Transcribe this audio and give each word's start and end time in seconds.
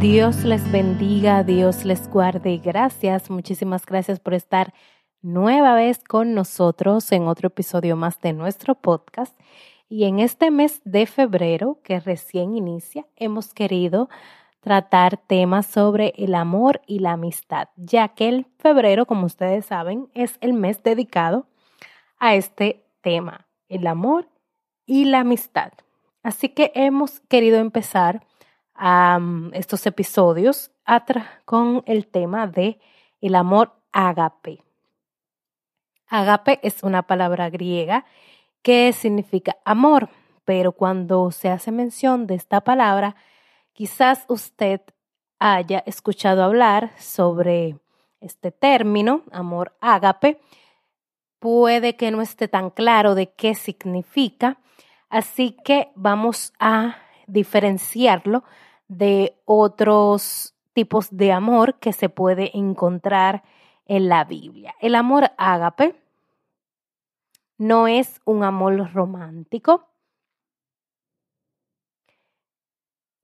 Dios 0.00 0.44
les 0.44 0.70
bendiga, 0.70 1.42
Dios 1.42 1.86
les 1.86 2.06
guarde. 2.08 2.58
Gracias, 2.58 3.30
muchísimas 3.30 3.86
gracias 3.86 4.20
por 4.20 4.34
estar 4.34 4.74
nueva 5.22 5.74
vez 5.74 6.04
con 6.04 6.34
nosotros 6.34 7.10
en 7.12 7.26
otro 7.28 7.48
episodio 7.48 7.96
más 7.96 8.20
de 8.20 8.34
nuestro 8.34 8.74
podcast. 8.74 9.34
Y 9.88 10.04
en 10.04 10.20
este 10.20 10.50
mes 10.50 10.82
de 10.84 11.06
febrero, 11.06 11.80
que 11.82 11.98
recién 11.98 12.54
inicia, 12.54 13.06
hemos 13.16 13.54
querido 13.54 14.10
tratar 14.60 15.16
temas 15.16 15.64
sobre 15.64 16.12
el 16.18 16.34
amor 16.34 16.82
y 16.86 16.98
la 16.98 17.12
amistad, 17.12 17.68
ya 17.76 18.08
que 18.08 18.28
el 18.28 18.46
febrero, 18.58 19.06
como 19.06 19.24
ustedes 19.24 19.64
saben, 19.64 20.08
es 20.12 20.36
el 20.42 20.52
mes 20.52 20.82
dedicado 20.82 21.46
a 22.18 22.34
este 22.34 22.84
tema, 23.00 23.46
el 23.70 23.86
amor 23.86 24.28
y 24.84 25.06
la 25.06 25.20
amistad. 25.20 25.72
Así 26.22 26.50
que 26.50 26.70
hemos 26.74 27.20
querido 27.20 27.58
empezar 27.58 28.26
estos 29.52 29.86
episodios 29.86 30.70
con 31.44 31.82
el 31.86 32.06
tema 32.06 32.46
de 32.46 32.78
el 33.20 33.34
amor 33.34 33.72
agape. 33.92 34.62
Agape 36.08 36.60
es 36.62 36.82
una 36.82 37.02
palabra 37.02 37.50
griega 37.50 38.04
que 38.62 38.92
significa 38.92 39.56
amor, 39.64 40.08
pero 40.44 40.72
cuando 40.72 41.30
se 41.30 41.48
hace 41.48 41.72
mención 41.72 42.26
de 42.26 42.34
esta 42.34 42.60
palabra, 42.60 43.16
Quizás 43.76 44.24
usted 44.28 44.80
haya 45.38 45.80
escuchado 45.84 46.42
hablar 46.42 46.92
sobre 46.98 47.76
este 48.22 48.50
término, 48.50 49.20
amor 49.30 49.76
ágape. 49.82 50.40
Puede 51.38 51.94
que 51.94 52.10
no 52.10 52.22
esté 52.22 52.48
tan 52.48 52.70
claro 52.70 53.14
de 53.14 53.34
qué 53.34 53.54
significa, 53.54 54.56
así 55.10 55.58
que 55.62 55.90
vamos 55.94 56.54
a 56.58 56.96
diferenciarlo 57.26 58.44
de 58.88 59.40
otros 59.44 60.54
tipos 60.72 61.08
de 61.10 61.32
amor 61.32 61.78
que 61.78 61.92
se 61.92 62.08
puede 62.08 62.56
encontrar 62.56 63.42
en 63.86 64.08
la 64.08 64.24
Biblia. 64.24 64.74
El 64.80 64.94
amor 64.94 65.32
ágape 65.38 65.94
no 67.58 67.88
es 67.88 68.20
un 68.24 68.44
amor 68.44 68.92
romántico, 68.92 69.88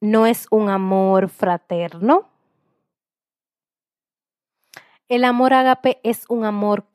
no 0.01 0.27
es 0.27 0.47
un 0.51 0.69
amor 0.69 1.29
fraterno. 1.29 2.29
El 5.09 5.25
amor 5.25 5.53
ágape 5.53 6.01
es 6.03 6.25
un 6.29 6.45
amor 6.45 6.87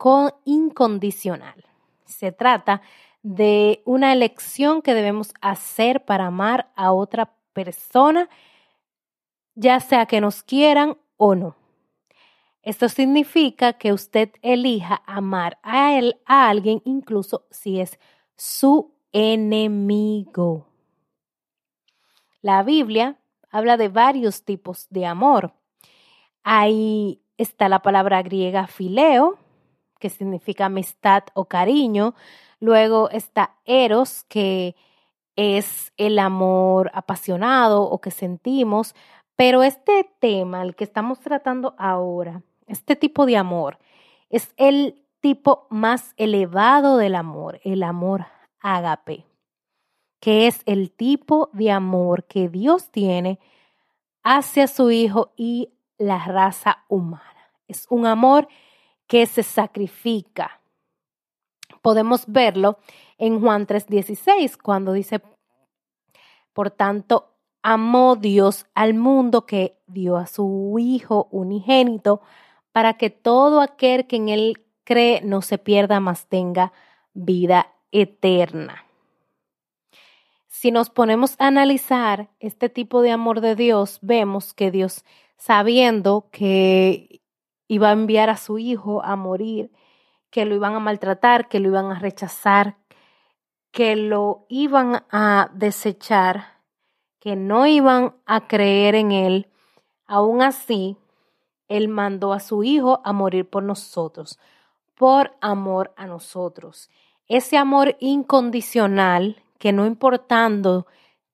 incondicional. 0.44 1.64
Se 2.04 2.32
trata 2.32 2.82
de 3.22 3.82
una 3.84 4.12
elección 4.12 4.82
que 4.82 4.94
debemos 4.94 5.32
hacer 5.40 6.04
para 6.04 6.26
amar 6.26 6.70
a 6.74 6.92
otra 6.92 7.32
persona, 7.52 8.28
ya 9.58 9.80
sea 9.80 10.06
que 10.06 10.20
nos 10.20 10.44
quieran 10.44 10.96
o 11.16 11.34
no. 11.34 11.56
Esto 12.62 12.88
significa 12.88 13.72
que 13.72 13.92
usted 13.92 14.30
elija 14.40 15.02
amar 15.04 15.58
a 15.62 15.98
él, 15.98 16.20
a 16.26 16.48
alguien, 16.48 16.80
incluso 16.84 17.46
si 17.50 17.80
es 17.80 17.98
su 18.36 18.94
enemigo. 19.10 20.68
La 22.40 22.62
Biblia 22.62 23.18
habla 23.50 23.76
de 23.76 23.88
varios 23.88 24.44
tipos 24.44 24.86
de 24.90 25.06
amor. 25.06 25.54
Ahí 26.44 27.20
está 27.36 27.68
la 27.68 27.82
palabra 27.82 28.22
griega 28.22 28.68
fileo, 28.68 29.38
que 29.98 30.08
significa 30.08 30.66
amistad 30.66 31.24
o 31.34 31.46
cariño. 31.46 32.14
Luego 32.60 33.10
está 33.10 33.56
eros, 33.64 34.24
que 34.28 34.76
es 35.38 35.92
el 35.96 36.18
amor 36.18 36.90
apasionado 36.94 37.82
o 37.82 38.00
que 38.00 38.10
sentimos. 38.10 38.96
Pero 39.38 39.62
este 39.62 40.10
tema, 40.18 40.60
el 40.62 40.74
que 40.74 40.84
estamos 40.84 41.20
tratando 41.20 41.74
ahora, 41.78 42.42
este 42.66 42.94
tipo 42.94 43.24
de 43.24 43.38
amor, 43.38 43.78
es 44.28 44.52
el 44.58 45.02
tipo 45.20 45.66
más 45.70 46.12
elevado 46.18 46.98
del 46.98 47.14
amor, 47.14 47.58
el 47.64 47.82
amor 47.82 48.26
ágape 48.60 49.24
que 50.20 50.46
es 50.46 50.62
el 50.66 50.90
tipo 50.90 51.50
de 51.52 51.70
amor 51.70 52.24
que 52.24 52.48
Dios 52.48 52.90
tiene 52.90 53.38
hacia 54.22 54.66
su 54.66 54.90
Hijo 54.90 55.32
y 55.36 55.72
la 55.96 56.24
raza 56.24 56.84
humana. 56.88 57.52
Es 57.66 57.86
un 57.88 58.06
amor 58.06 58.48
que 59.06 59.26
se 59.26 59.42
sacrifica. 59.42 60.60
Podemos 61.82 62.24
verlo 62.26 62.78
en 63.16 63.40
Juan 63.40 63.66
3:16, 63.66 64.56
cuando 64.56 64.92
dice, 64.92 65.22
por 66.52 66.70
tanto, 66.70 67.37
amó 67.68 68.16
Dios 68.16 68.64
al 68.74 68.94
mundo 68.94 69.44
que 69.44 69.78
dio 69.86 70.16
a 70.16 70.26
su 70.26 70.76
Hijo 70.78 71.28
unigénito, 71.30 72.22
para 72.72 72.94
que 72.94 73.10
todo 73.10 73.60
aquel 73.60 74.06
que 74.06 74.16
en 74.16 74.30
él 74.30 74.64
cree 74.84 75.20
no 75.22 75.42
se 75.42 75.58
pierda, 75.58 76.00
mas 76.00 76.26
tenga 76.28 76.72
vida 77.12 77.74
eterna. 77.92 78.86
Si 80.46 80.70
nos 80.70 80.88
ponemos 80.88 81.36
a 81.38 81.48
analizar 81.48 82.30
este 82.40 82.70
tipo 82.70 83.02
de 83.02 83.10
amor 83.10 83.42
de 83.42 83.54
Dios, 83.54 83.98
vemos 84.00 84.54
que 84.54 84.70
Dios, 84.70 85.04
sabiendo 85.36 86.30
que 86.32 87.20
iba 87.66 87.90
a 87.90 87.92
enviar 87.92 88.30
a 88.30 88.38
su 88.38 88.58
hijo 88.58 89.04
a 89.04 89.14
morir, 89.14 89.72
que 90.30 90.46
lo 90.46 90.54
iban 90.54 90.74
a 90.74 90.80
maltratar, 90.80 91.48
que 91.48 91.60
lo 91.60 91.68
iban 91.68 91.92
a 91.92 91.98
rechazar, 91.98 92.78
que 93.72 93.94
lo 93.94 94.46
iban 94.48 95.04
a 95.10 95.50
desechar, 95.52 96.57
que 97.20 97.36
no 97.36 97.66
iban 97.66 98.14
a 98.26 98.46
creer 98.46 98.94
en 98.94 99.12
él, 99.12 99.48
aún 100.06 100.42
así, 100.42 100.96
él 101.68 101.88
mandó 101.88 102.32
a 102.32 102.40
su 102.40 102.64
hijo 102.64 103.00
a 103.04 103.12
morir 103.12 103.48
por 103.48 103.62
nosotros, 103.62 104.38
por 104.94 105.36
amor 105.40 105.92
a 105.96 106.06
nosotros. 106.06 106.90
Ese 107.26 107.58
amor 107.58 107.96
incondicional 108.00 109.42
que 109.58 109.72
no 109.72 109.86
importando 109.86 110.86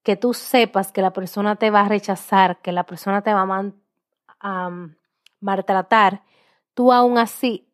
que 0.02 0.16
tú 0.16 0.34
sepas 0.34 0.92
que 0.92 1.02
la 1.02 1.12
persona 1.12 1.56
te 1.56 1.70
va 1.70 1.80
a 1.80 1.88
rechazar, 1.88 2.60
que 2.60 2.72
la 2.72 2.84
persona 2.84 3.22
te 3.22 3.32
va 3.32 3.72
a, 4.40 4.70
maltratar, 5.40 6.22
tú 6.74 6.92
aún 6.92 7.18
así 7.18 7.66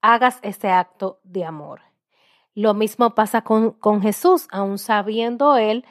hagas 0.00 0.38
ese 0.42 0.70
acto 0.70 1.20
de 1.22 1.44
amor. 1.44 1.82
Lo 2.54 2.72
mismo 2.74 3.14
pasa 3.14 3.42
con, 3.42 3.72
con 3.72 4.00
Jesús, 4.00 4.48
aún 4.50 4.78
sabiendo 4.78 5.56
él 5.56 5.84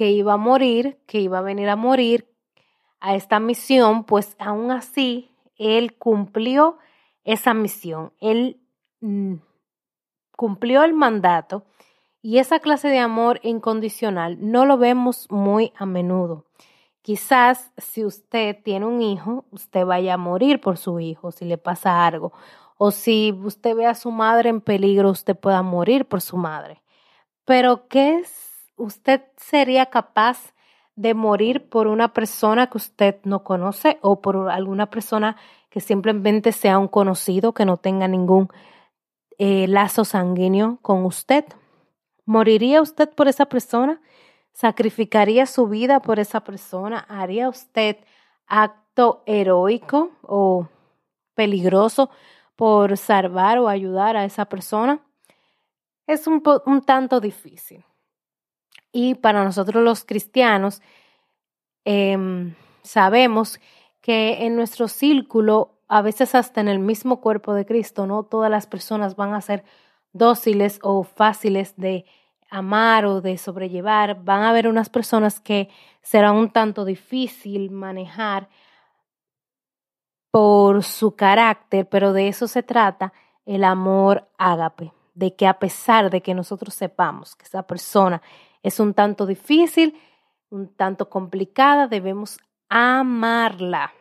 que 0.00 0.12
iba 0.12 0.32
a 0.32 0.38
morir, 0.38 0.98
que 1.06 1.20
iba 1.20 1.40
a 1.40 1.42
venir 1.42 1.68
a 1.68 1.76
morir 1.76 2.26
a 3.00 3.16
esta 3.16 3.38
misión, 3.38 4.04
pues 4.04 4.34
aún 4.38 4.70
así 4.70 5.30
él 5.58 5.92
cumplió 5.98 6.78
esa 7.22 7.52
misión. 7.52 8.10
Él 8.18 8.62
mm, 9.02 9.34
cumplió 10.34 10.84
el 10.84 10.94
mandato 10.94 11.66
y 12.22 12.38
esa 12.38 12.60
clase 12.60 12.88
de 12.88 12.98
amor 12.98 13.40
incondicional 13.42 14.38
no 14.40 14.64
lo 14.64 14.78
vemos 14.78 15.26
muy 15.30 15.74
a 15.76 15.84
menudo. 15.84 16.46
Quizás 17.02 17.70
si 17.76 18.02
usted 18.02 18.56
tiene 18.64 18.86
un 18.86 19.02
hijo, 19.02 19.44
usted 19.50 19.84
vaya 19.84 20.14
a 20.14 20.16
morir 20.16 20.62
por 20.62 20.78
su 20.78 20.98
hijo 20.98 21.30
si 21.30 21.44
le 21.44 21.58
pasa 21.58 22.06
algo. 22.06 22.32
O 22.78 22.90
si 22.90 23.38
usted 23.44 23.76
ve 23.76 23.84
a 23.84 23.94
su 23.94 24.10
madre 24.10 24.48
en 24.48 24.62
peligro, 24.62 25.10
usted 25.10 25.36
pueda 25.36 25.60
morir 25.60 26.06
por 26.06 26.22
su 26.22 26.38
madre. 26.38 26.80
Pero 27.44 27.86
¿qué 27.86 28.20
es? 28.20 28.49
¿Usted 28.80 29.20
sería 29.36 29.86
capaz 29.86 30.54
de 30.96 31.12
morir 31.12 31.68
por 31.68 31.86
una 31.86 32.14
persona 32.14 32.68
que 32.70 32.78
usted 32.78 33.16
no 33.24 33.44
conoce 33.44 33.98
o 34.00 34.22
por 34.22 34.48
alguna 34.48 34.88
persona 34.88 35.36
que 35.68 35.80
simplemente 35.80 36.50
sea 36.52 36.78
un 36.78 36.88
conocido, 36.88 37.52
que 37.52 37.66
no 37.66 37.76
tenga 37.76 38.08
ningún 38.08 38.48
eh, 39.36 39.68
lazo 39.68 40.06
sanguíneo 40.06 40.78
con 40.80 41.04
usted? 41.04 41.44
¿Moriría 42.24 42.80
usted 42.80 43.10
por 43.10 43.28
esa 43.28 43.44
persona? 43.44 44.00
¿Sacrificaría 44.52 45.44
su 45.44 45.68
vida 45.68 46.00
por 46.00 46.18
esa 46.18 46.40
persona? 46.40 47.04
¿Haría 47.06 47.50
usted 47.50 47.98
acto 48.46 49.22
heroico 49.26 50.12
o 50.22 50.68
peligroso 51.34 52.08
por 52.56 52.96
salvar 52.96 53.58
o 53.58 53.68
ayudar 53.68 54.16
a 54.16 54.24
esa 54.24 54.46
persona? 54.46 55.00
Es 56.06 56.26
un, 56.26 56.42
tanto 56.86 57.20
difícil. 57.20 57.84
Y 58.92 59.14
para 59.14 59.44
nosotros 59.44 59.82
los 59.84 60.04
cristianos, 60.04 60.82
em, 61.84 62.54
sabemos 62.82 63.60
que 64.00 64.46
en 64.46 64.56
nuestro 64.56 64.88
círculo, 64.88 65.78
a 65.88 66.02
veces 66.02 66.34
hasta 66.34 66.60
en 66.60 66.68
el 66.68 66.78
mismo 66.78 67.20
cuerpo 67.20 67.54
de 67.54 67.66
Cristo, 67.66 68.06
no 68.06 68.24
todas 68.24 68.50
las 68.50 68.66
personas 68.66 69.16
van 69.16 69.34
a 69.34 69.40
ser 69.40 69.64
dóciles 70.12 70.78
o 70.82 71.04
fáciles 71.04 71.74
de 71.76 72.04
amar 72.50 73.06
o 73.06 73.20
de 73.20 73.38
sobrellevar, 73.38 74.24
van 74.24 74.42
a 74.42 74.50
haber 74.50 74.66
unas 74.66 74.88
personas 74.88 75.40
que 75.40 75.68
será 76.02 76.32
un 76.32 76.50
tanto 76.50 76.84
difícil 76.84 77.70
manejar 77.70 78.48
por 80.30 80.82
su 80.82 81.14
carácter, 81.16 81.88
pero 81.88 82.12
de 82.12 82.28
eso 82.28 82.48
se 82.48 82.62
trata 82.62 83.12
el 83.46 83.64
amor 83.64 84.28
ágape, 84.38 84.92
de 85.14 85.34
que 85.34 85.46
a 85.46 85.58
pesar 85.58 86.10
de 86.10 86.22
que 86.22 86.34
nosotros 86.34 86.74
sepamos 86.74 87.36
que 87.36 87.44
esa 87.44 87.64
persona 87.64 88.22
es 88.62 88.80
un 88.80 88.94
tanto 88.94 89.26
difícil, 89.26 89.98
un 90.50 90.68
tanto 90.74 91.08
complicada, 91.08 91.86
debemos 91.86 92.38
amarla. 92.68 93.92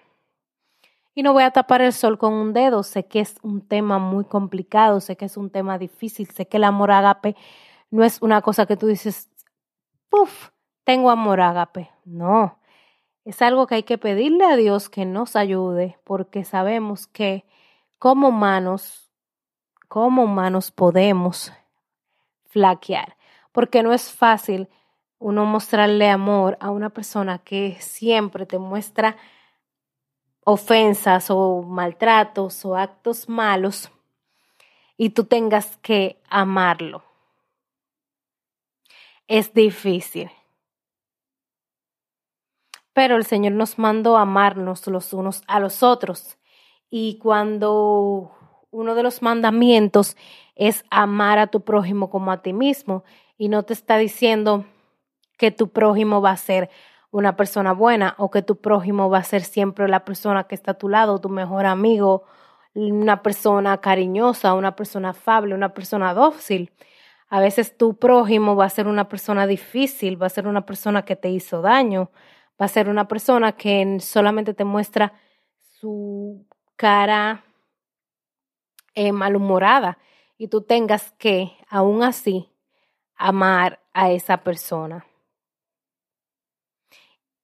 Y 1.15 1.23
no 1.23 1.33
voy 1.33 1.43
a 1.43 1.51
tapar 1.51 1.81
el 1.81 1.91
sol 1.91 2.17
con 2.17 2.33
un 2.33 2.53
dedo, 2.53 2.83
sé 2.83 3.05
que 3.07 3.19
es 3.19 3.35
un 3.41 3.67
tema 3.67 3.99
muy 3.99 4.25
complicado, 4.25 5.01
sé 5.01 5.17
que 5.17 5.25
es 5.25 5.37
un 5.37 5.49
tema 5.49 5.77
difícil, 5.77 6.29
sé 6.29 6.47
que 6.47 6.57
el 6.57 6.63
amor 6.63 6.91
ágape 6.91 7.35
no 7.91 8.03
es 8.03 8.21
una 8.21 8.41
cosa 8.41 8.65
que 8.65 8.77
tú 8.77 8.87
dices, 8.87 9.29
puff, 10.09 10.49
tengo 10.83 11.09
amor 11.09 11.41
ágape. 11.41 11.89
No, 12.05 12.59
es 13.25 13.41
algo 13.41 13.67
que 13.67 13.75
hay 13.75 13.83
que 13.83 13.97
pedirle 13.97 14.45
a 14.45 14.55
Dios 14.55 14.89
que 14.89 15.05
nos 15.05 15.35
ayude, 15.35 15.97
porque 16.03 16.43
sabemos 16.43 17.07
que 17.07 17.45
como 17.97 18.29
humanos, 18.29 19.11
como 19.87 20.23
humanos 20.23 20.71
podemos 20.71 21.51
flaquear, 22.45 23.17
porque 23.51 23.83
no 23.83 23.93
es 23.93 24.11
fácil 24.11 24.69
uno 25.19 25.45
mostrarle 25.45 26.09
amor 26.09 26.57
a 26.61 26.71
una 26.71 26.89
persona 26.89 27.39
que 27.39 27.77
siempre 27.81 28.45
te 28.45 28.57
muestra 28.57 29.17
ofensas 30.45 31.29
o 31.29 31.61
maltratos 31.61 32.65
o 32.65 32.75
actos 32.75 33.29
malos 33.29 33.91
y 34.97 35.11
tú 35.11 35.25
tengas 35.25 35.77
que 35.77 36.21
amarlo. 36.29 37.03
Es 39.27 39.53
difícil. 39.53 40.31
Pero 42.93 43.15
el 43.15 43.25
Señor 43.25 43.53
nos 43.53 43.77
mandó 43.77 44.17
amarnos 44.17 44.87
los 44.87 45.13
unos 45.13 45.43
a 45.47 45.59
los 45.59 45.83
otros. 45.83 46.37
Y 46.89 47.19
cuando 47.19 48.31
uno 48.71 48.95
de 48.95 49.03
los 49.03 49.21
mandamientos 49.21 50.17
es 50.55 50.83
amar 50.89 51.39
a 51.39 51.47
tu 51.47 51.61
prójimo 51.61 52.09
como 52.09 52.31
a 52.31 52.41
ti 52.41 52.51
mismo 52.51 53.03
y 53.39 53.47
no 53.47 53.63
te 53.63 53.73
está 53.73 53.97
diciendo 53.97 54.65
que 55.37 55.49
tu 55.49 55.69
prójimo 55.69 56.21
va 56.21 56.31
a 56.31 56.37
ser 56.37 56.69
una 57.09 57.37
persona 57.37 57.71
buena 57.71 58.13
o 58.17 58.29
que 58.29 58.41
tu 58.41 58.57
prójimo 58.57 59.09
va 59.09 59.19
a 59.19 59.23
ser 59.23 59.43
siempre 59.43 59.87
la 59.87 60.03
persona 60.03 60.43
que 60.43 60.55
está 60.55 60.71
a 60.71 60.77
tu 60.77 60.89
lado, 60.89 61.19
tu 61.19 61.29
mejor 61.29 61.65
amigo, 61.65 62.25
una 62.75 63.23
persona 63.23 63.77
cariñosa, 63.79 64.53
una 64.53 64.75
persona 64.75 65.11
afable, 65.11 65.55
una 65.55 65.73
persona 65.73 66.13
dócil. 66.13 66.73
A 67.29 67.39
veces 67.39 67.77
tu 67.77 67.97
prójimo 67.97 68.57
va 68.57 68.65
a 68.65 68.69
ser 68.69 68.87
una 68.87 69.07
persona 69.07 69.47
difícil, 69.47 70.21
va 70.21 70.27
a 70.27 70.29
ser 70.29 70.45
una 70.45 70.65
persona 70.65 71.05
que 71.05 71.15
te 71.15 71.29
hizo 71.29 71.61
daño, 71.61 72.11
va 72.61 72.65
a 72.65 72.67
ser 72.67 72.89
una 72.89 73.07
persona 73.07 73.53
que 73.53 73.99
solamente 74.01 74.53
te 74.53 74.65
muestra 74.65 75.13
su 75.79 76.45
cara 76.75 77.45
eh, 78.95 79.13
malhumorada 79.13 79.97
y 80.37 80.49
tú 80.49 80.61
tengas 80.61 81.13
que, 81.13 81.53
aún 81.69 82.03
así, 82.03 82.49
amar 83.19 83.79
a 83.93 84.11
esa 84.11 84.37
persona. 84.37 85.05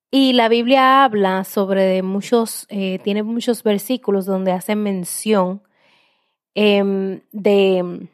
Y 0.10 0.34
la 0.34 0.48
Biblia 0.48 1.04
habla 1.04 1.44
sobre 1.44 2.02
muchos, 2.02 2.66
eh, 2.70 3.00
tiene 3.04 3.22
muchos 3.22 3.62
versículos 3.64 4.26
donde 4.26 4.54
hace 4.54 4.76
mención 4.76 5.62
em, 6.56 7.22
de, 7.34 8.08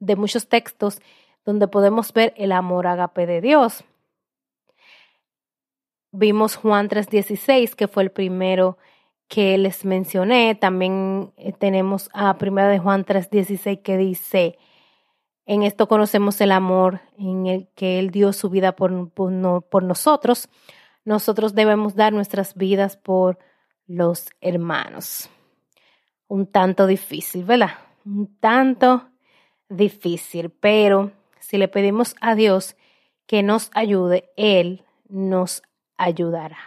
de 0.00 0.16
muchos 0.16 0.48
textos 0.48 1.00
donde 1.44 1.68
podemos 1.68 2.12
ver 2.12 2.32
el 2.36 2.52
amor 2.52 2.86
agape 2.86 3.26
de 3.26 3.40
Dios. 3.42 3.84
Vimos 6.12 6.56
Juan 6.56 6.88
3:16, 6.88 7.74
que 7.74 7.88
fue 7.88 8.02
el 8.04 8.10
primero 8.10 8.78
que 9.28 9.58
les 9.58 9.84
mencioné. 9.84 10.54
También 10.54 11.32
eh, 11.36 11.52
tenemos 11.52 12.08
a 12.14 12.38
primera 12.38 12.68
de 12.68 12.78
Juan 12.78 13.04
3:16 13.04 13.82
que 13.82 13.98
dice, 13.98 14.58
en 15.48 15.62
esto 15.62 15.88
conocemos 15.88 16.42
el 16.42 16.52
amor 16.52 17.00
en 17.16 17.46
el 17.46 17.68
que 17.74 17.98
Él 17.98 18.10
dio 18.10 18.34
su 18.34 18.50
vida 18.50 18.76
por, 18.76 19.10
por 19.10 19.82
nosotros. 19.82 20.50
Nosotros 21.06 21.54
debemos 21.54 21.94
dar 21.94 22.12
nuestras 22.12 22.54
vidas 22.54 22.98
por 22.98 23.38
los 23.86 24.28
hermanos. 24.42 25.30
Un 26.26 26.46
tanto 26.46 26.86
difícil, 26.86 27.44
¿verdad? 27.44 27.78
Un 28.04 28.36
tanto 28.38 29.08
difícil, 29.70 30.50
pero 30.50 31.12
si 31.40 31.56
le 31.56 31.68
pedimos 31.68 32.14
a 32.20 32.34
Dios 32.34 32.76
que 33.26 33.42
nos 33.42 33.70
ayude, 33.72 34.28
Él 34.36 34.84
nos 35.08 35.62
ayudará. 35.96 36.58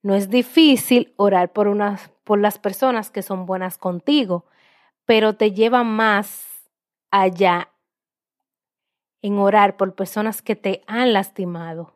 No 0.00 0.14
es 0.14 0.30
difícil 0.30 1.12
orar 1.16 1.52
por, 1.52 1.68
unas, 1.68 2.08
por 2.24 2.38
las 2.38 2.58
personas 2.58 3.10
que 3.10 3.20
son 3.20 3.44
buenas 3.44 3.76
contigo, 3.76 4.46
pero 5.04 5.34
te 5.34 5.52
lleva 5.52 5.84
más 5.84 6.53
allá 7.14 7.70
en 9.22 9.38
orar 9.38 9.76
por 9.76 9.94
personas 9.94 10.42
que 10.42 10.56
te 10.56 10.82
han 10.88 11.12
lastimado. 11.12 11.94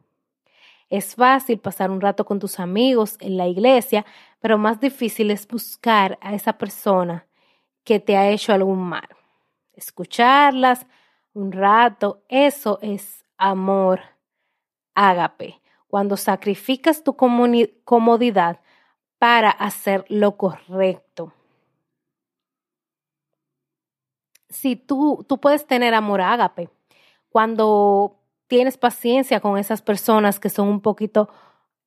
Es 0.90 1.16
fácil 1.16 1.58
pasar 1.58 1.90
un 1.90 2.00
rato 2.00 2.24
con 2.24 2.38
tus 2.38 2.60
amigos 2.60 3.16
en 3.18 3.36
la 3.36 3.48
iglesia, 3.48 4.06
pero 4.38 4.58
más 4.58 4.78
difícil 4.80 5.32
es 5.32 5.48
buscar 5.48 6.18
a 6.22 6.34
esa 6.34 6.56
persona 6.56 7.26
que 7.82 7.98
te 7.98 8.16
ha 8.16 8.30
hecho 8.30 8.52
algún 8.52 8.78
mal. 8.78 9.08
Escucharlas 9.72 10.86
un 11.34 11.50
rato, 11.50 12.22
eso 12.28 12.78
es 12.80 13.24
amor 13.36 14.00
ágape 14.94 15.60
cuando 15.88 16.16
sacrificas 16.16 17.02
tu 17.02 17.16
comodidad 17.16 18.60
para 19.18 19.50
hacer 19.50 20.04
lo 20.08 20.36
correcto. 20.36 21.32
Si 24.48 24.76
tú, 24.76 25.24
tú 25.28 25.38
puedes 25.38 25.66
tener 25.66 25.94
amor 25.94 26.20
ágape, 26.20 26.68
cuando 27.30 28.16
tienes 28.46 28.78
paciencia 28.78 29.40
con 29.40 29.58
esas 29.58 29.82
personas 29.82 30.40
que 30.40 30.48
son 30.48 30.68
un 30.68 30.80
poquito 30.80 31.28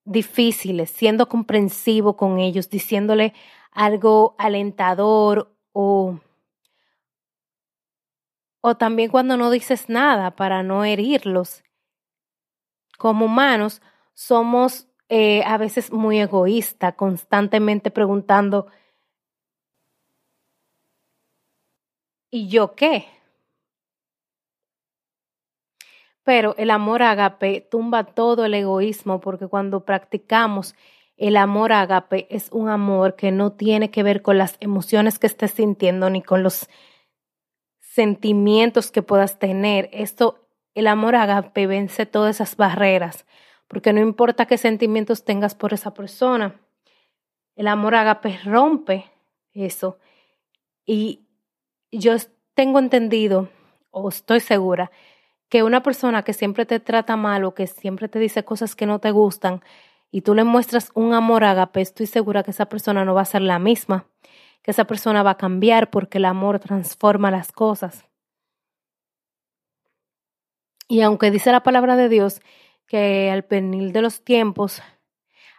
difíciles, 0.06 0.92
siendo 0.92 1.28
comprensivo 1.28 2.16
con 2.16 2.40
ellos, 2.40 2.70
diciéndole 2.70 3.34
algo 3.72 4.36
alentador 4.38 5.56
o, 5.74 6.20
o 8.62 8.78
también 8.78 9.10
cuando 9.10 9.38
no 9.38 9.50
dices 9.50 9.90
nada 9.90 10.32
para 10.36 10.64
no 10.64 10.84
herirlos. 10.84 11.64
Como 12.98 13.26
humanos, 13.26 13.82
somos 14.14 14.88
eh, 15.10 15.44
a 15.46 15.58
veces 15.58 15.92
muy 15.92 16.20
egoístas, 16.20 16.94
constantemente 16.96 17.92
preguntando, 17.92 18.68
¿y 22.32 22.48
yo 22.48 22.76
qué? 22.76 23.06
Pero 26.24 26.56
el 26.58 26.72
amor 26.72 27.04
agape 27.04 27.62
tumba 27.62 28.04
todo 28.06 28.46
el 28.46 28.54
egoísmo 28.54 29.20
porque 29.20 29.48
cuando 29.48 29.86
practicamos 29.86 30.76
el 31.18 31.38
amor 31.38 31.72
agape 31.72 32.28
es 32.30 32.50
un 32.52 32.70
amor 32.70 33.16
que 33.16 33.32
no 33.32 33.52
tiene 33.52 33.92
que 33.92 34.02
ver 34.02 34.24
con 34.24 34.38
las 34.40 34.58
emociones 34.60 35.20
que 35.20 35.28
estés 35.28 35.52
sintiendo 35.52 36.10
ni 36.10 36.24
con 36.24 36.42
los 36.42 36.68
sentimientos 37.80 38.92
que 38.92 39.04
puedas 39.04 39.38
tener. 39.38 39.90
Esto, 39.92 40.48
el 40.74 40.88
amor 40.88 41.16
agape 41.16 41.68
vence 41.68 42.06
todas 42.08 42.38
esas 42.38 42.56
barreras 42.56 43.26
porque 43.72 43.94
no 43.94 44.02
importa 44.02 44.48
qué 44.48 44.58
sentimientos 44.58 45.24
tengas 45.24 45.56
por 45.56 45.72
esa 45.72 45.94
persona, 45.94 46.60
el 47.56 47.70
amor 47.70 47.96
agape 47.96 48.38
rompe 48.44 49.10
eso. 49.54 49.98
Y 50.86 51.26
yo 52.00 52.16
tengo 52.54 52.80
entendido, 52.80 53.50
o 53.92 54.10
estoy 54.10 54.40
segura, 54.40 54.92
que 55.50 55.64
una 55.64 55.84
persona 55.84 56.24
que 56.24 56.34
siempre 56.34 56.66
te 56.66 56.80
trata 56.80 57.18
mal 57.18 57.44
o 57.44 57.54
que 57.54 57.68
siempre 57.68 58.08
te 58.08 58.20
dice 58.20 58.46
cosas 58.46 58.76
que 58.76 58.86
no 58.86 59.00
te 59.00 59.12
gustan 59.12 59.62
y 60.10 60.22
tú 60.22 60.34
le 60.34 60.44
muestras 60.44 60.92
un 60.94 61.14
amor 61.14 61.44
agape, 61.44 61.82
estoy 61.82 62.06
segura 62.06 62.44
que 62.44 62.52
esa 62.52 62.68
persona 62.68 63.04
no 63.06 63.14
va 63.14 63.22
a 63.22 63.26
ser 63.26 63.42
la 63.42 63.60
misma, 63.60 64.06
que 64.62 64.72
esa 64.72 64.86
persona 64.86 65.24
va 65.24 65.32
a 65.32 65.38
cambiar 65.38 65.90
porque 65.90 66.20
el 66.20 66.26
amor 66.26 66.60
transforma 66.60 67.32
las 67.32 67.52
cosas. 67.52 68.06
Y 70.88 71.02
aunque 71.02 71.32
dice 71.32 71.52
la 71.52 71.64
palabra 71.64 71.96
de 71.96 72.10
Dios 72.10 72.42
que 72.86 73.32
al 73.32 73.44
penil 73.44 73.94
de 73.94 74.02
los 74.02 74.24
tiempos, 74.24 74.82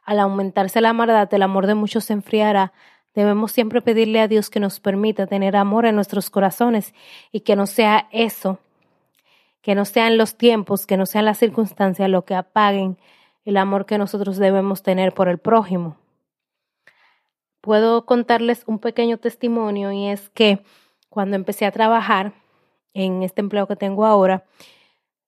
al 0.04 0.20
aumentarse 0.20 0.80
la 0.80 0.92
maldad, 0.92 1.32
el 1.32 1.42
amor 1.42 1.66
de 1.66 1.74
muchos 1.74 2.04
se 2.04 2.12
enfriará. 2.12 2.72
Debemos 3.14 3.52
siempre 3.52 3.83
pedirle 3.83 4.21
a 4.21 4.28
Dios 4.28 4.49
que 4.49 4.61
nos 4.61 4.81
permita 4.81 5.26
tener 5.26 5.57
amor 5.57 5.87
en 5.87 5.95
nuestros 5.95 6.31
corazones 6.31 6.95
y 7.31 7.40
que 7.40 7.57
no 7.57 7.66
sea 7.66 8.09
eso, 8.11 8.59
que 9.61 9.75
no 9.75 9.85
sean 9.85 10.16
los 10.16 10.37
tiempos, 10.37 10.87
que 10.87 10.97
no 10.97 11.07
sean 11.07 11.26
las 11.26 11.38
circunstancias 11.38 12.09
lo 12.09 12.25
que 12.25 12.35
apaguen 12.35 12.99
el 13.45 13.57
amor 13.57 13.87
que 13.87 13.99
nosotros 13.99 14.37
debemos 14.37 14.83
tener 14.83 15.12
por 15.12 15.28
el 15.28 15.38
prójimo. 15.38 15.97
Puedo 17.61 18.07
contarles 18.07 18.64
un 18.66 18.78
pequeño 18.78 19.19
testimonio 19.19 19.92
y 19.92 20.09
es 20.09 20.28
que 20.31 20.64
cuando 21.09 21.37
empecé 21.37 21.66
a 21.66 21.73
trabajar 21.73 22.33
en 22.95 23.23
este 23.23 23.40
empleo 23.40 23.66
que 23.66 23.76
tengo 23.76 24.07
ahora, 24.07 24.45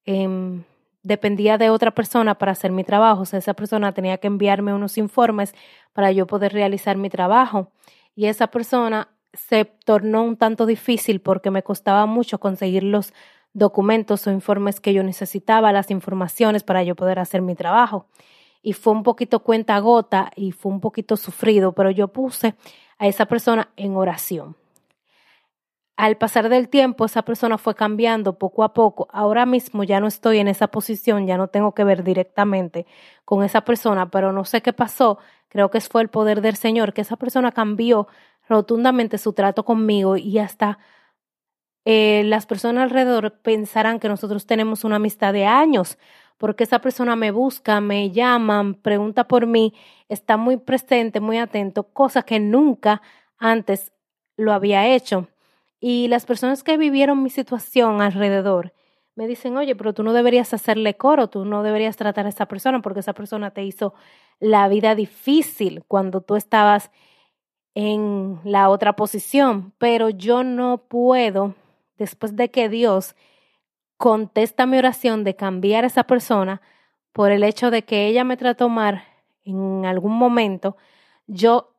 eh, 0.07 0.62
dependía 1.04 1.58
de 1.58 1.70
otra 1.70 1.92
persona 1.92 2.34
para 2.37 2.52
hacer 2.52 2.73
mi 2.73 2.82
trabajo. 2.82 3.23
Esa 3.23 3.54
persona 3.54 3.92
tenía 3.92 4.18
que 4.18 4.26
enviarme 4.26 4.75
unos 4.75 4.99
informes 4.99 5.54
para 5.92 6.11
yo 6.11 6.26
poder 6.26 6.52
realizar 6.52 6.96
mi 6.96 7.11
trabajo. 7.11 7.70
Y 8.16 8.26
esa 8.26 8.49
persona 8.49 9.08
se 9.32 9.64
tornó 9.64 10.25
un 10.25 10.37
tanto 10.37 10.66
difícil 10.66 11.20
porque 11.20 11.50
me 11.50 11.62
costaba 11.62 12.06
mucho 12.06 12.40
conseguir 12.40 12.82
los 12.82 13.12
documentos 13.52 14.26
o 14.26 14.32
informes 14.32 14.80
que 14.80 14.92
yo 14.92 15.02
necesitaba, 15.02 15.73
las 15.73 15.90
informaciones 15.90 16.64
para 16.64 16.82
yo 16.82 16.96
poder 16.96 17.18
hacer 17.18 17.42
mi 17.42 17.54
trabajo. 17.54 18.06
Y 18.62 18.73
fue 18.73 18.94
un 18.94 19.02
poquito 19.02 19.40
cuenta 19.40 19.78
gota 19.78 20.32
y 20.34 20.52
fue 20.52 20.73
un 20.73 20.80
poquito 20.80 21.16
sufrido, 21.16 21.73
pero 21.73 21.90
yo 21.90 22.08
puse 22.08 22.54
a 22.99 23.06
esa 23.06 23.26
persona 23.26 23.68
en 23.76 23.96
oración. 23.96 24.56
Al 25.96 26.16
pasar 26.18 26.48
del 26.48 26.68
tiempo, 26.68 27.04
esa 27.04 27.22
persona 27.22 27.56
fue 27.56 27.76
cambiando 27.76 28.36
poco 28.36 28.64
a 28.64 28.72
poco. 28.74 29.06
Ahora 29.12 29.46
mismo 29.46 29.84
ya 29.84 30.00
no 30.00 30.08
estoy 30.08 30.38
en 30.38 30.48
esa 30.48 30.68
posición, 30.68 31.26
ya 31.26 31.36
no 31.38 31.48
tengo 31.48 31.72
que 31.72 31.84
ver 31.84 32.02
directamente 32.02 32.86
con 33.24 33.44
esa 33.44 33.64
persona, 33.64 34.10
pero 34.10 34.32
no 34.32 34.44
sé 34.44 34.60
qué 34.60 34.72
pasó. 34.72 35.18
Creo 35.48 35.70
que 35.70 35.80
fue 35.80 36.02
el 36.02 36.08
poder 36.08 36.40
del 36.40 36.56
Señor, 36.56 36.92
que 36.94 37.02
esa 37.02 37.16
persona 37.16 37.52
cambió 37.52 38.08
rotundamente 38.48 39.18
su 39.18 39.32
trato 39.34 39.64
conmigo 39.64 40.16
y 40.16 40.38
hasta 40.38 40.78
eh, 41.84 42.22
las 42.24 42.46
personas 42.46 42.84
alrededor 42.84 43.40
pensarán 43.40 44.00
que 44.00 44.08
nosotros 44.08 44.46
tenemos 44.46 44.84
una 44.84 44.96
amistad 44.96 45.32
de 45.32 45.46
años, 45.46 45.98
porque 46.38 46.64
esa 46.64 46.80
persona 46.80 47.14
me 47.16 47.30
busca, 47.30 47.80
me 47.80 48.10
llama, 48.10 48.76
pregunta 48.82 49.28
por 49.28 49.46
mí, 49.46 49.74
está 50.08 50.36
muy 50.36 50.56
presente, 50.56 51.20
muy 51.20 51.38
atento, 51.38 51.84
cosa 51.92 52.22
que 52.22 52.40
nunca 52.40 53.02
antes 53.38 53.92
lo 54.36 54.52
había 54.52 54.88
hecho. 54.88 55.28
Y 55.87 56.09
las 56.09 56.25
personas 56.25 56.62
que 56.62 56.79
vivieron 56.79 57.23
mi 57.23 57.29
situación 57.29 58.00
alrededor 58.00 58.73
me 59.17 59.26
dicen, 59.26 59.55
oye, 59.59 59.76
pero 59.76 59.93
tú 59.93 60.03
no 60.03 60.14
deberías 60.14 60.55
hacerle 60.55 60.97
coro, 60.97 61.29
tú 61.29 61.45
no 61.45 61.62
deberías 61.62 61.99
tratar 61.99 62.25
a 62.25 62.31
esa 62.31 62.47
persona 62.47 62.81
porque 62.81 63.00
esa 63.00 63.12
persona 63.12 63.50
te 63.50 63.64
hizo 63.64 63.93
la 64.41 64.67
vida 64.69 64.95
difícil 64.95 65.85
cuando 65.87 66.23
tú 66.23 66.37
estabas 66.37 66.91
en 67.75 68.41
la 68.45 68.71
otra 68.71 68.97
posición, 68.97 69.75
pero 69.76 70.09
yo 70.09 70.43
no 70.43 70.79
puedo, 70.79 71.55
después 71.99 72.35
de 72.35 72.50
que 72.50 72.71
Dios 72.71 73.14
contesta 73.99 74.64
mi 74.64 74.79
oración 74.79 75.23
de 75.23 75.37
cambiar 75.37 75.85
a 75.85 75.88
esa 75.88 76.05
persona 76.05 76.62
por 77.12 77.31
el 77.31 77.45
hecho 77.45 77.71
de 77.71 77.83
que 77.83 78.07
ella 78.07 78.25
me 78.25 78.38
trató 78.38 78.71
mal 78.71 79.05
en 79.45 79.85
algún 79.85 80.17
momento, 80.17 80.79
yo 81.26 81.75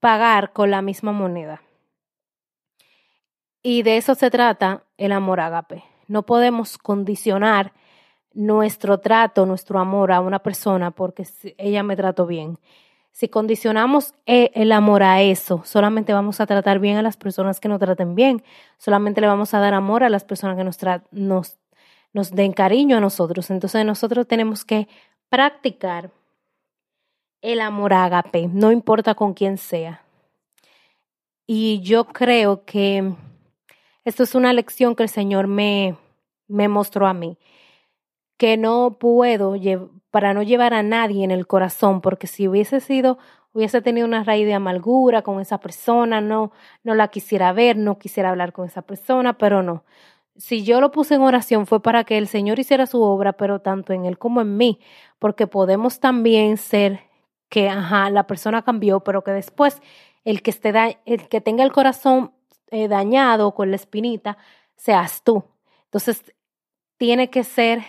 pagar 0.00 0.52
con 0.52 0.70
la 0.70 0.82
misma 0.82 1.12
moneda. 1.12 1.62
Y 3.68 3.82
de 3.82 3.96
eso 3.96 4.14
se 4.14 4.30
trata 4.30 4.84
el 4.96 5.10
amor 5.10 5.40
ágape. 5.40 5.82
No 6.06 6.22
podemos 6.22 6.78
condicionar 6.78 7.72
nuestro 8.32 8.98
trato, 9.00 9.44
nuestro 9.44 9.80
amor 9.80 10.12
a 10.12 10.20
una 10.20 10.38
persona 10.38 10.92
porque 10.92 11.26
ella 11.58 11.82
me 11.82 11.96
trató 11.96 12.26
bien. 12.28 12.60
Si 13.10 13.28
condicionamos 13.28 14.14
e, 14.24 14.52
el 14.54 14.70
amor 14.70 15.02
a 15.02 15.20
eso, 15.20 15.62
solamente 15.64 16.12
vamos 16.12 16.40
a 16.40 16.46
tratar 16.46 16.78
bien 16.78 16.96
a 16.96 17.02
las 17.02 17.16
personas 17.16 17.58
que 17.58 17.68
nos 17.68 17.80
traten 17.80 18.14
bien, 18.14 18.44
solamente 18.78 19.20
le 19.20 19.26
vamos 19.26 19.52
a 19.52 19.58
dar 19.58 19.74
amor 19.74 20.04
a 20.04 20.10
las 20.10 20.22
personas 20.22 20.56
que 20.56 20.62
nos, 20.62 20.78
nos, 21.10 21.58
nos 22.12 22.30
den 22.30 22.52
cariño 22.52 22.98
a 22.98 23.00
nosotros. 23.00 23.50
Entonces 23.50 23.84
nosotros 23.84 24.28
tenemos 24.28 24.64
que 24.64 24.86
practicar 25.28 26.12
el 27.42 27.60
amor 27.60 27.94
ágape, 27.94 28.46
no 28.46 28.70
importa 28.70 29.16
con 29.16 29.34
quién 29.34 29.58
sea. 29.58 30.02
Y 31.48 31.80
yo 31.80 32.04
creo 32.04 32.64
que 32.64 33.12
esto 34.06 34.22
es 34.22 34.36
una 34.36 34.52
lección 34.52 34.94
que 34.94 35.02
el 35.02 35.08
Señor 35.08 35.48
me, 35.48 35.96
me 36.46 36.68
mostró 36.68 37.08
a 37.08 37.12
mí, 37.12 37.38
que 38.36 38.56
no 38.56 38.98
puedo 39.00 39.56
para 40.12 40.32
no 40.32 40.44
llevar 40.44 40.74
a 40.74 40.84
nadie 40.84 41.24
en 41.24 41.32
el 41.32 41.48
corazón, 41.48 42.00
porque 42.00 42.28
si 42.28 42.46
hubiese 42.46 42.78
sido, 42.78 43.18
hubiese 43.52 43.82
tenido 43.82 44.06
una 44.06 44.22
raíz 44.22 44.46
de 44.46 44.54
amargura 44.54 45.22
con 45.22 45.40
esa 45.40 45.58
persona, 45.58 46.20
no, 46.20 46.52
no 46.84 46.94
la 46.94 47.08
quisiera 47.08 47.52
ver, 47.52 47.76
no 47.76 47.98
quisiera 47.98 48.30
hablar 48.30 48.52
con 48.52 48.66
esa 48.66 48.82
persona, 48.82 49.38
pero 49.38 49.64
no. 49.64 49.84
Si 50.36 50.62
yo 50.62 50.80
lo 50.80 50.92
puse 50.92 51.16
en 51.16 51.22
oración 51.22 51.66
fue 51.66 51.82
para 51.82 52.04
que 52.04 52.16
el 52.16 52.28
Señor 52.28 52.60
hiciera 52.60 52.86
su 52.86 53.02
obra, 53.02 53.32
pero 53.32 53.60
tanto 53.60 53.92
en 53.92 54.04
Él 54.04 54.18
como 54.18 54.40
en 54.40 54.56
mí, 54.56 54.78
porque 55.18 55.48
podemos 55.48 55.98
también 55.98 56.58
ser 56.58 57.00
que, 57.48 57.68
ajá, 57.68 58.08
la 58.10 58.28
persona 58.28 58.62
cambió, 58.62 59.00
pero 59.00 59.24
que 59.24 59.32
después 59.32 59.82
el 60.24 60.42
que, 60.42 60.50
esté 60.50 61.00
el 61.06 61.26
que 61.28 61.40
tenga 61.40 61.64
el 61.64 61.72
corazón 61.72 62.35
eh, 62.70 62.88
dañado 62.88 63.54
con 63.54 63.70
la 63.70 63.76
espinita, 63.76 64.38
seas 64.76 65.22
tú. 65.22 65.44
Entonces, 65.84 66.34
tiene 66.96 67.30
que 67.30 67.44
ser 67.44 67.82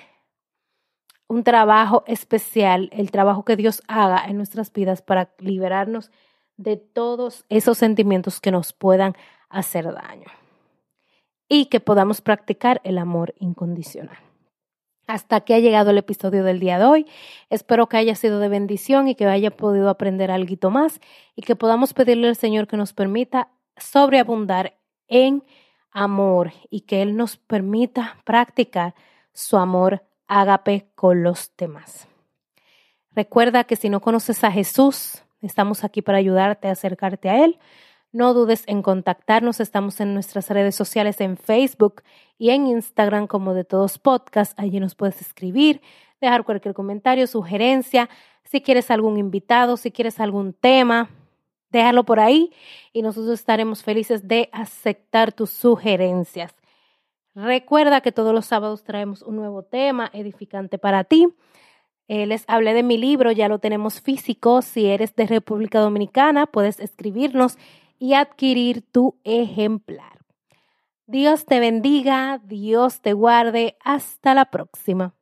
un 1.27 1.43
trabajo 1.43 2.03
especial, 2.07 2.89
el 2.93 3.11
trabajo 3.11 3.43
que 3.43 3.55
Dios 3.55 3.83
haga 3.87 4.25
en 4.25 4.37
nuestras 4.37 4.71
vidas 4.71 5.01
para 5.01 5.29
liberarnos 5.39 6.11
de 6.55 6.77
todos 6.77 7.45
esos 7.49 7.77
sentimientos 7.77 8.39
que 8.39 8.51
nos 8.51 8.73
puedan 8.73 9.15
hacer 9.49 9.93
daño 9.93 10.27
y 11.49 11.65
que 11.65 11.79
podamos 11.79 12.21
practicar 12.21 12.81
el 12.83 12.97
amor 12.97 13.33
incondicional. 13.39 14.17
Hasta 15.05 15.37
aquí 15.37 15.53
ha 15.53 15.59
llegado 15.59 15.91
el 15.91 15.97
episodio 15.97 16.43
del 16.43 16.59
día 16.59 16.77
de 16.79 16.85
hoy. 16.85 17.05
Espero 17.49 17.87
que 17.87 17.95
haya 17.95 18.15
sido 18.15 18.39
de 18.39 18.49
bendición 18.49 19.07
y 19.07 19.15
que 19.15 19.25
haya 19.25 19.51
podido 19.51 19.89
aprender 19.89 20.31
algo 20.31 20.69
más 20.69 20.99
y 21.33 21.43
que 21.43 21.55
podamos 21.55 21.93
pedirle 21.93 22.27
al 22.27 22.35
Señor 22.35 22.67
que 22.67 22.75
nos 22.75 22.91
permita 22.91 23.49
sobreabundar 23.77 24.77
en 25.07 25.43
amor 25.91 26.51
y 26.69 26.81
que 26.81 27.01
Él 27.01 27.15
nos 27.15 27.37
permita 27.37 28.17
practicar 28.23 28.93
su 29.33 29.57
amor 29.57 30.03
ágape 30.27 30.89
con 30.95 31.23
los 31.23 31.51
demás. 31.57 32.07
Recuerda 33.11 33.63
que 33.63 33.75
si 33.75 33.89
no 33.89 33.99
conoces 33.99 34.43
a 34.43 34.51
Jesús, 34.51 35.23
estamos 35.41 35.83
aquí 35.83 36.01
para 36.01 36.19
ayudarte 36.19 36.67
a 36.67 36.71
acercarte 36.71 37.29
a 37.29 37.43
Él. 37.43 37.57
No 38.11 38.33
dudes 38.33 38.63
en 38.67 38.81
contactarnos. 38.81 39.59
Estamos 39.59 39.99
en 39.99 40.13
nuestras 40.13 40.49
redes 40.49 40.75
sociales 40.75 41.19
en 41.19 41.37
Facebook 41.37 42.03
y 42.37 42.51
en 42.51 42.67
Instagram 42.67 43.27
como 43.27 43.53
de 43.53 43.63
todos 43.63 43.97
podcasts. 43.97 44.55
Allí 44.57 44.79
nos 44.79 44.95
puedes 44.95 45.19
escribir, 45.21 45.81
dejar 46.21 46.43
cualquier 46.43 46.73
comentario, 46.73 47.27
sugerencia. 47.27 48.09
Si 48.43 48.61
quieres 48.61 48.91
algún 48.91 49.17
invitado, 49.17 49.77
si 49.77 49.91
quieres 49.91 50.19
algún 50.19 50.53
tema, 50.53 51.09
déjalo 51.69 52.05
por 52.05 52.19
ahí 52.19 52.51
y 52.93 53.01
nosotros 53.01 53.33
estaremos 53.33 53.83
felices 53.83 54.27
de 54.27 54.49
aceptar 54.51 55.31
tus 55.31 55.49
sugerencias. 55.49 56.55
Recuerda 57.35 58.01
que 58.01 58.11
todos 58.11 58.33
los 58.33 58.45
sábados 58.45 58.83
traemos 58.83 59.21
un 59.21 59.35
nuevo 59.35 59.63
tema 59.63 60.09
edificante 60.13 60.77
para 60.79 61.03
ti. 61.03 61.27
Eh, 62.07 62.25
les 62.25 62.43
hablé 62.47 62.73
de 62.73 62.83
mi 62.83 62.97
libro, 62.97 63.31
ya 63.31 63.47
lo 63.47 63.59
tenemos 63.59 64.01
físico. 64.01 64.61
Si 64.61 64.87
eres 64.87 65.15
de 65.15 65.27
República 65.27 65.79
Dominicana, 65.79 66.45
puedes 66.47 66.79
escribirnos 66.79 67.57
y 67.99 68.13
adquirir 68.13 68.81
tu 68.81 69.19
ejemplar. 69.23 70.17
Dios 71.05 71.45
te 71.45 71.59
bendiga, 71.59 72.41
Dios 72.43 73.01
te 73.01 73.13
guarde. 73.13 73.77
Hasta 73.83 74.33
la 74.33 74.45
próxima. 74.45 75.16